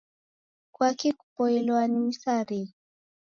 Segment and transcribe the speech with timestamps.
[0.75, 2.73] Kwaki kupoilwa ni misarigho?